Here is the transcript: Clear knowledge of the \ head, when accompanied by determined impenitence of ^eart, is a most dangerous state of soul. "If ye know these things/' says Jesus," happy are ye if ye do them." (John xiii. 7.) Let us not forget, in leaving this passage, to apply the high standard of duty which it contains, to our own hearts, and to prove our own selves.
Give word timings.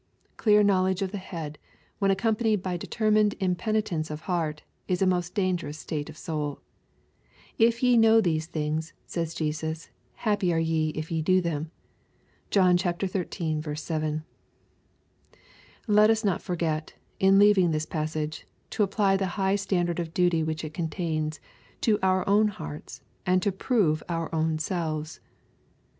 Clear 0.35 0.63
knowledge 0.63 1.03
of 1.03 1.11
the 1.11 1.19
\ 1.19 1.19
head, 1.35 1.59
when 1.99 2.09
accompanied 2.09 2.63
by 2.63 2.75
determined 2.75 3.35
impenitence 3.39 4.09
of 4.09 4.23
^eart, 4.23 4.61
is 4.87 4.99
a 4.99 5.05
most 5.05 5.35
dangerous 5.35 5.77
state 5.77 6.09
of 6.09 6.17
soul. 6.17 6.59
"If 7.59 7.83
ye 7.83 7.97
know 7.97 8.19
these 8.19 8.47
things/' 8.47 8.93
says 9.05 9.35
Jesus," 9.35 9.91
happy 10.25 10.51
are 10.51 10.59
ye 10.59 10.89
if 10.95 11.11
ye 11.11 11.21
do 11.21 11.39
them." 11.39 11.69
(John 12.49 12.79
xiii. 12.79 13.61
7.) 13.75 14.23
Let 15.85 16.09
us 16.09 16.23
not 16.25 16.41
forget, 16.41 16.95
in 17.19 17.37
leaving 17.37 17.69
this 17.69 17.85
passage, 17.85 18.47
to 18.71 18.81
apply 18.81 19.17
the 19.17 19.27
high 19.37 19.55
standard 19.55 19.99
of 19.99 20.15
duty 20.15 20.41
which 20.41 20.63
it 20.63 20.73
contains, 20.73 21.39
to 21.81 21.99
our 22.01 22.27
own 22.27 22.47
hearts, 22.47 23.01
and 23.27 23.39
to 23.43 23.51
prove 23.51 24.01
our 24.09 24.33
own 24.33 24.57
selves. 24.57 25.19